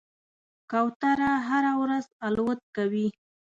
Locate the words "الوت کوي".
2.27-3.07